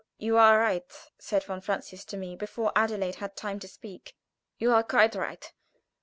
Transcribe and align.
"You 0.17 0.35
are 0.37 0.57
right," 0.57 0.91
said 1.19 1.43
von 1.43 1.61
Francius 1.61 2.03
to 2.05 2.17
me, 2.17 2.35
before 2.35 2.71
Adelaide 2.75 3.17
had 3.17 3.35
time 3.35 3.59
to 3.59 3.67
speak; 3.67 4.15
"you 4.57 4.71
are 4.73 4.81
quite 4.81 5.13
right." 5.13 5.53